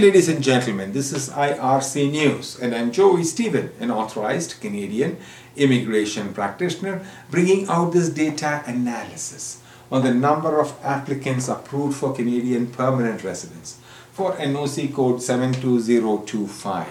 [0.00, 0.92] ladies and gentlemen.
[0.92, 5.18] This is IRC News, and I'm Joy Stephen, an authorized Canadian
[5.54, 9.60] immigration practitioner, bringing out this data analysis
[9.90, 13.78] on the number of applicants approved for Canadian permanent residence
[14.12, 16.88] for NOC code 72025.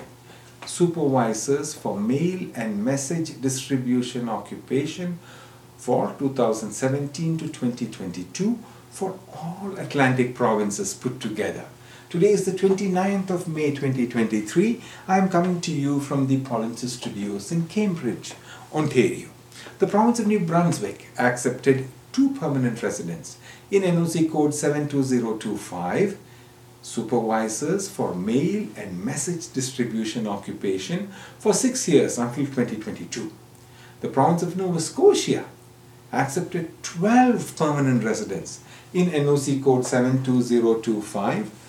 [0.67, 5.17] Supervisors for mail and message distribution occupation
[5.75, 8.59] for 2017 to 2022
[8.91, 11.65] for all Atlantic provinces put together.
[12.11, 14.81] Today is the 29th of May 2023.
[15.07, 18.33] I am coming to you from the Polinsys Studios in Cambridge,
[18.73, 19.29] Ontario.
[19.79, 23.37] The province of New Brunswick accepted two permanent residents
[23.71, 26.17] in NOC code 72025
[26.81, 33.31] supervisors for mail and message distribution occupation for six years until 2022.
[34.01, 35.45] The province of Nova Scotia
[36.11, 38.59] accepted 12 permanent residents
[38.93, 41.60] in NOC code 72025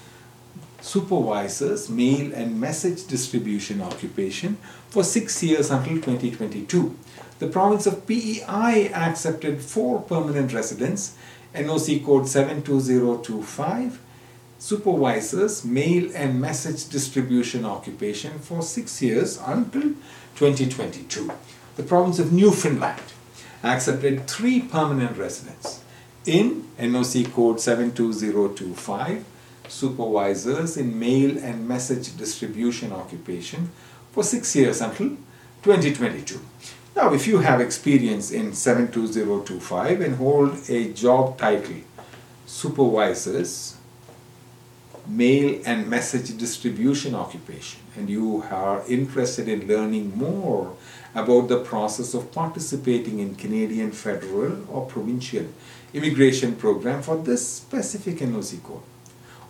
[0.83, 4.59] supervisors mail and message distribution occupation
[4.91, 6.97] for six years until 2022.
[7.39, 11.17] The province of PEI accepted four permanent residents,
[11.55, 14.01] NOC code 72025,
[14.59, 19.95] supervisors mail and message distribution occupation for six years until
[20.37, 21.31] 2022.
[21.77, 23.03] The province of Newfoundland
[23.63, 25.83] accepted three permanent residents
[26.27, 29.25] in NOC code 72025
[29.69, 33.71] supervisors in mail and message distribution occupation
[34.11, 35.17] for six years until
[35.63, 36.41] 2022.
[36.95, 41.81] Now, if you have experience in 72025 and hold a job title
[42.47, 43.77] supervisors
[45.07, 50.77] mail and message distribution occupation and you are interested in learning more
[51.15, 55.47] about the process of participating in Canadian federal or provincial
[55.93, 58.83] immigration program for this specific NOC code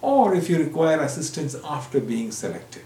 [0.02, 2.82] or if you require assistance after being selected.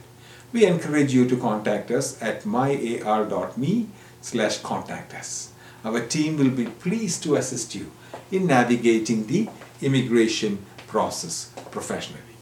[0.53, 3.89] We encourage you to contact us at myar.me
[4.20, 5.53] slash contact us.
[5.84, 7.91] Our team will be pleased to assist you
[8.31, 9.49] in navigating the
[9.81, 12.27] immigration process professionally.